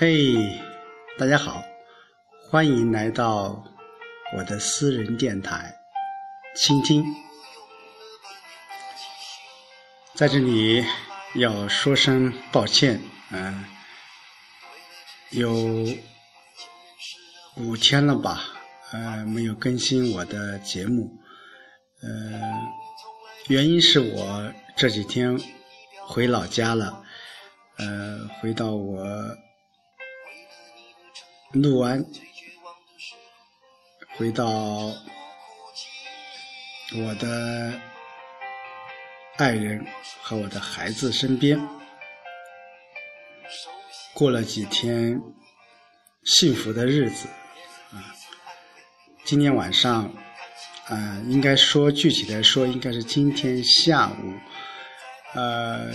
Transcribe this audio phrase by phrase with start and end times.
[0.00, 0.58] 嘿，
[1.18, 1.62] 大家好，
[2.48, 3.62] 欢迎来到
[4.34, 5.74] 我的私人电台，
[6.56, 7.04] 倾听。
[10.14, 10.82] 在这里
[11.34, 12.98] 要说声抱歉，
[13.30, 13.62] 嗯，
[15.32, 15.52] 有
[17.56, 18.40] 五天了吧，
[18.92, 21.12] 呃，没有更新我的节目，
[22.00, 22.40] 呃，
[23.48, 25.38] 原因是我这几天
[26.06, 27.04] 回老家了，
[27.76, 29.06] 呃，回到我。
[31.52, 32.04] 录完，
[34.16, 34.46] 回到
[36.94, 37.72] 我的
[39.36, 39.84] 爱人
[40.22, 41.60] 和我的孩子身边，
[44.14, 45.20] 过了几天
[46.24, 47.26] 幸福的日子
[47.92, 48.14] 啊。
[49.24, 50.04] 今天晚上，
[50.86, 54.32] 啊，应该说具体来说，应该是今天下午，
[55.34, 55.90] 呃，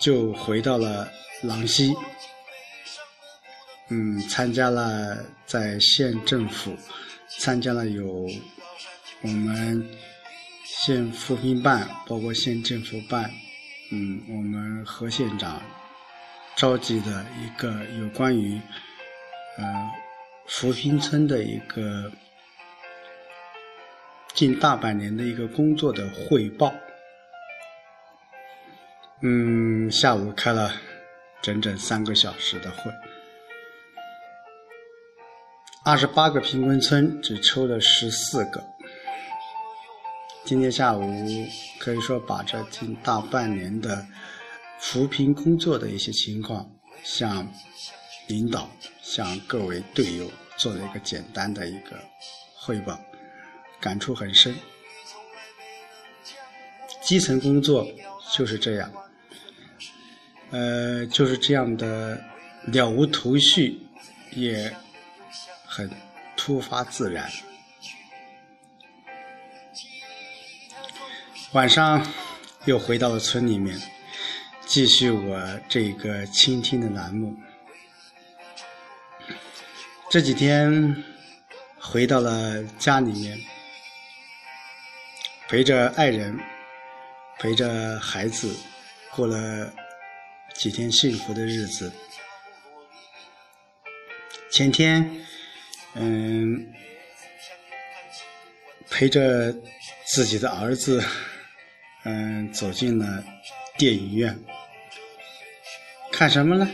[0.00, 1.06] 就回到了
[1.42, 1.94] 郎溪。
[3.90, 5.16] 嗯，参加了
[5.46, 6.76] 在县政府
[7.26, 8.28] 参加了有
[9.22, 9.82] 我们
[10.64, 13.30] 县扶贫办，包括县政府办，
[13.90, 15.62] 嗯，我们何县长
[16.54, 18.60] 召集的一个有关于
[19.56, 19.64] 呃
[20.46, 22.12] 扶贫村的一个
[24.34, 26.74] 近大半年的一个工作的汇报。
[29.22, 30.72] 嗯，下午开了
[31.40, 32.92] 整整三个小时的会。
[35.88, 38.62] 二十八个贫困村只抽了十四个。
[40.44, 41.02] 今天下午
[41.78, 44.06] 可以说把这近大半年的
[44.78, 46.70] 扶贫工作的一些情况
[47.02, 47.50] 向
[48.26, 51.98] 领导、向各位队友做了一个简单的一个
[52.54, 53.00] 汇报，
[53.80, 54.54] 感触很深。
[57.00, 57.86] 基层工作
[58.30, 58.92] 就是这样，
[60.50, 62.22] 呃，就是这样的
[62.66, 63.80] 了无头绪，
[64.32, 64.70] 也。
[65.68, 65.88] 很
[66.34, 67.30] 突发自然。
[71.52, 72.04] 晚上
[72.64, 73.78] 又回到了村里面，
[74.66, 77.36] 继续我这个倾听的栏目。
[80.10, 81.04] 这几天
[81.78, 83.38] 回到了家里面，
[85.48, 86.38] 陪着爱人，
[87.38, 88.56] 陪着孩子，
[89.14, 89.70] 过了
[90.54, 91.92] 几天幸福的日子。
[94.50, 95.26] 前天。
[96.00, 96.72] 嗯，
[98.88, 99.52] 陪着
[100.06, 101.02] 自己的儿子，
[102.04, 103.24] 嗯，走进了
[103.76, 104.38] 电影院，
[106.12, 106.70] 看什么呢？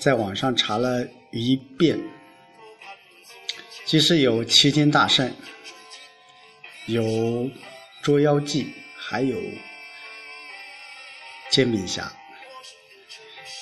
[0.00, 1.96] 在网上查了一遍，
[3.86, 5.28] 其实有《齐天大圣》，
[6.86, 7.02] 有
[8.02, 8.64] 《捉妖记》，
[8.96, 9.38] 还有
[11.50, 12.02] 《煎饼侠》。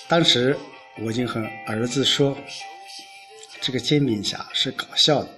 [0.09, 0.57] 当时
[0.99, 2.35] 我已经和儿子说。
[3.63, 5.29] 这个煎饼侠是搞笑的，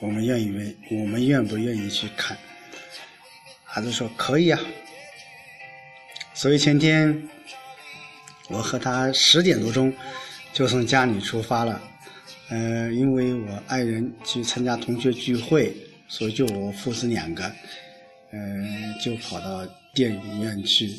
[0.00, 2.36] 我们愿意为我们愿不愿意去看？
[3.62, 4.60] 孩子说可以啊。
[6.34, 7.28] 所以前天
[8.48, 9.94] 我和他十点多钟
[10.52, 11.80] 就从家里出发了，
[12.48, 15.72] 呃，因为我爱人去参加同学聚会，
[16.08, 17.44] 所以就我父子两个，
[18.32, 20.90] 嗯，就跑到电影院去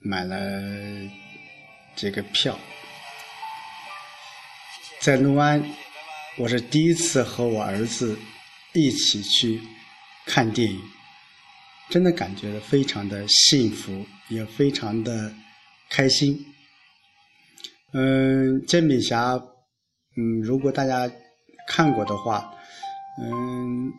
[0.00, 0.36] 买了
[1.96, 2.58] 这个票。
[5.00, 5.64] 在六安，
[6.36, 8.18] 我是第一次和我儿子
[8.74, 9.58] 一起去
[10.26, 10.78] 看电影，
[11.88, 15.32] 真的感觉非常的幸福，也非常的
[15.88, 16.38] 开心。
[17.94, 19.42] 嗯，煎饼侠，
[20.18, 21.10] 嗯，如果大家
[21.66, 22.52] 看过的话，
[23.22, 23.90] 嗯，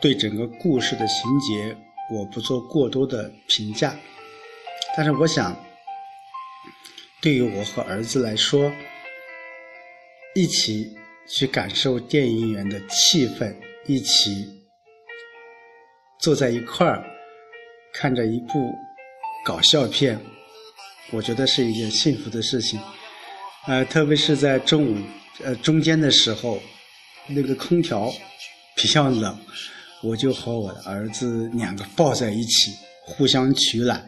[0.00, 1.76] 对整个故事的情节
[2.12, 3.92] 我不做过多的评价，
[4.96, 5.56] 但是我想，
[7.20, 8.70] 对于我和儿子来说。
[10.34, 10.92] 一起
[11.28, 13.54] 去感受电影院的气氛，
[13.86, 14.44] 一起
[16.18, 17.04] 坐在一块儿
[17.92, 18.72] 看着一部
[19.44, 20.20] 搞笑片，
[21.12, 22.80] 我觉得是一件幸福的事情。
[23.68, 24.98] 呃，特别是在中午
[25.44, 26.60] 呃中间的时候，
[27.28, 28.12] 那个空调
[28.74, 29.38] 比较冷，
[30.02, 32.72] 我就和我的儿子两个抱在一起，
[33.06, 34.04] 互相取暖，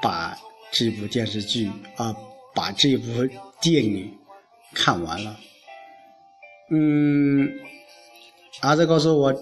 [0.00, 0.38] 把
[0.70, 2.14] 这部电视剧啊，
[2.54, 3.04] 把这部
[3.60, 4.16] 电影。
[4.74, 5.36] 看完了，
[6.70, 7.50] 嗯，
[8.60, 9.34] 儿子告诉我，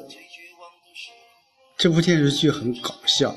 [1.76, 3.34] 这部电视剧很搞笑。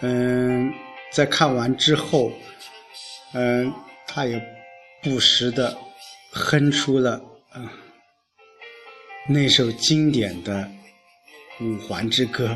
[0.00, 0.72] 嗯，
[1.12, 2.30] 在看完之后，
[3.32, 3.72] 嗯，
[4.06, 4.40] 他也
[5.02, 5.76] 不时的
[6.30, 7.20] 哼出了
[7.54, 7.68] 嗯
[9.28, 10.70] 那首经典的
[11.64, 12.46] 《五环之歌》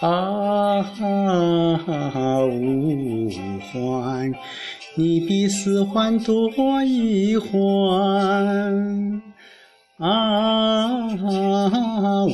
[0.00, 0.48] 啊。
[1.80, 3.30] 啊，五
[3.60, 4.32] 环，
[4.96, 6.50] 你比四环多
[6.84, 9.22] 一环。
[9.98, 11.14] 啊，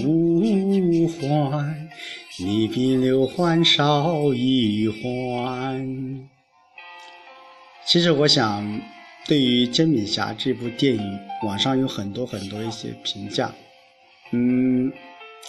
[0.04, 1.88] 五环，
[2.38, 6.28] 你比六环少一环。
[7.86, 8.80] 其实我想，
[9.26, 13.52] 对于《煎饼侠》这部电影，网上有很多很多一些评价。
[14.32, 14.92] 嗯，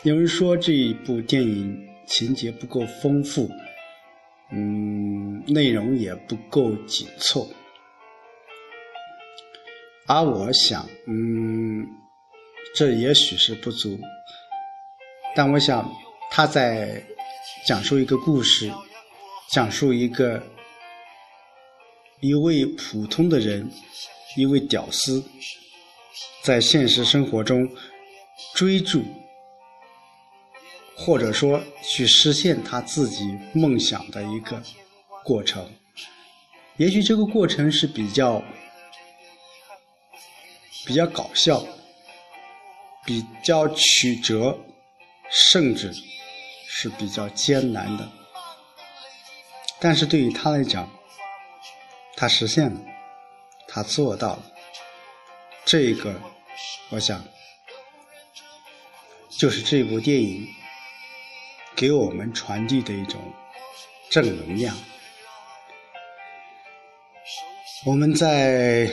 [0.03, 3.49] 有人说这部电影情节不够丰富，
[4.51, 7.47] 嗯，内容也不够紧凑。
[10.07, 11.85] 而我想，嗯。
[12.73, 13.97] 这也许是不足，
[15.33, 15.89] 但我想
[16.29, 17.01] 他在
[17.65, 18.69] 讲述一个故事，
[19.49, 20.43] 讲述一个
[22.19, 23.71] 一位普通的人，
[24.35, 25.23] 一位屌丝，
[26.43, 27.65] 在现实生活中
[28.55, 29.01] 追逐，
[30.95, 34.61] 或者说去实现他自己梦想的一个
[35.23, 35.69] 过程。
[36.77, 38.41] 也许这个过程是比较
[40.85, 41.65] 比较搞笑。
[43.07, 44.57] 比较曲折，
[45.29, 45.93] 甚至
[46.67, 48.11] 是比较艰难的，
[49.79, 50.89] 但是对于他来讲，
[52.15, 52.81] 他实现了，
[53.67, 54.51] 他做到了，
[55.63, 56.19] 这个，
[56.89, 57.23] 我想，
[59.29, 60.47] 就是这部电影
[61.75, 63.21] 给我们传递的一种
[64.09, 64.75] 正能量。
[67.85, 68.89] 我们在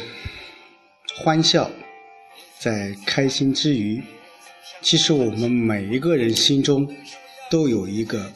[1.17, 1.70] 欢笑。
[2.58, 4.00] 在开心之余，
[4.82, 6.88] 其实我们每一个人心中
[7.50, 8.32] 都有一个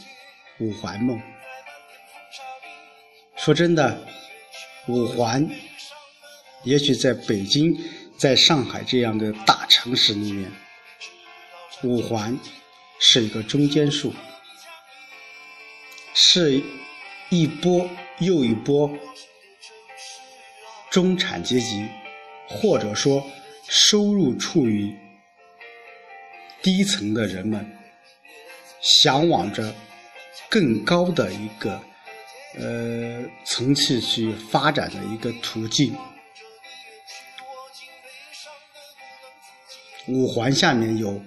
[0.59, 1.17] 五环梦。
[3.37, 4.05] 说真的，
[4.89, 5.49] 五环
[6.65, 7.73] 也许在北京、
[8.19, 10.51] 在上海这样的大城市里面，
[11.85, 12.37] 五环
[12.99, 14.13] 是一个中间数，
[16.19, 16.63] 是
[17.29, 17.87] 一波
[18.21, 18.91] 又一波
[20.91, 21.87] 中产阶级，
[22.49, 23.23] 或者说。
[23.69, 24.97] 收入处于
[26.63, 27.69] 低层的人们，
[28.81, 29.75] 向往着
[30.49, 31.83] 更高的一个
[32.57, 35.93] 呃层次去发展的一个途径。
[40.07, 41.21] 五环下面有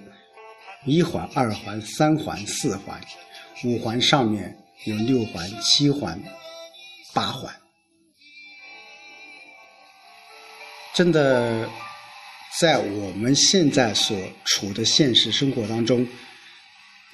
[0.86, 2.98] 一环、二环、三环、四环，
[3.64, 6.20] 五环上面有六环、七环、
[7.14, 7.54] 八环，
[10.94, 11.68] 真的。
[12.58, 16.06] 在我们现在所处的现实生活当中，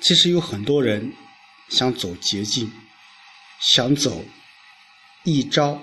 [0.00, 1.12] 其实有很多人
[1.68, 2.72] 想走捷径，
[3.60, 4.24] 想走
[5.24, 5.78] 一招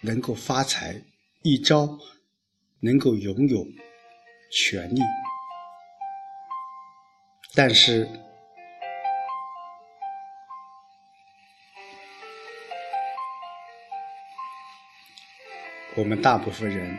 [0.00, 1.00] 能够发财，
[1.42, 1.88] 一招
[2.80, 3.64] 能够拥有
[4.50, 5.00] 权利。
[7.54, 8.06] 但是，
[15.96, 16.98] 我们大部分人。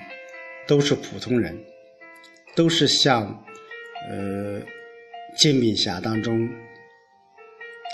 [0.67, 1.65] 都是普通人，
[2.55, 3.25] 都是像
[4.07, 4.61] 呃
[5.35, 6.47] 《煎饼侠》当中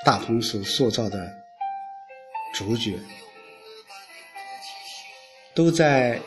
[0.03, 1.33] 大鹏所塑造的
[2.53, 2.99] 主角，
[5.53, 6.19] 都在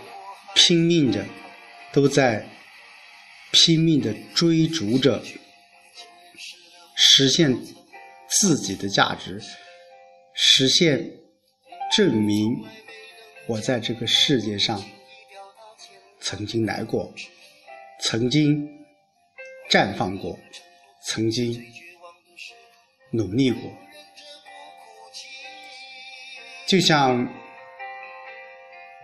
[0.54, 1.22] 拼命着，
[1.92, 2.48] 都在
[3.50, 5.22] 拼命的追逐着，
[6.96, 7.54] 实现
[8.30, 9.38] 自己的价值，
[10.34, 11.10] 实现
[11.94, 12.64] 证明
[13.48, 14.80] 我在这个世界上。
[16.20, 17.10] 曾经来过，
[18.00, 18.68] 曾经
[19.70, 20.38] 绽放过，
[21.06, 21.64] 曾经
[23.12, 23.72] 努力过，
[26.66, 27.26] 就像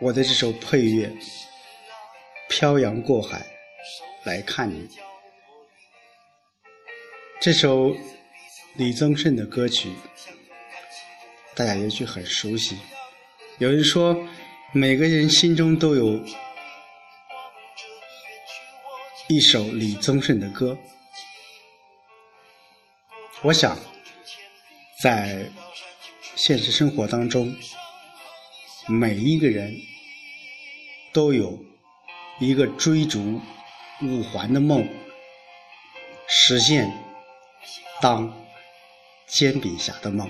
[0.01, 1.07] 我的这首配乐
[2.51, 3.47] 《漂洋过海
[4.25, 4.87] 来看你》，
[7.41, 7.97] 这首
[8.75, 9.89] 李宗盛的歌曲，
[11.55, 12.77] 大家也许很熟悉。
[13.59, 14.17] 有人说，
[14.73, 16.21] 每个人心中都有。
[19.29, 20.77] 一首李宗盛的歌，
[23.43, 23.79] 我想，
[25.03, 25.51] 在
[26.37, 27.57] 现实生活当中，
[28.87, 29.75] 每一个人
[31.13, 31.59] 都有
[32.39, 33.41] 一个追逐
[34.03, 34.87] 五环的梦，
[36.29, 36.93] 实现
[38.03, 38.31] 当
[39.27, 40.29] 煎饼侠的梦。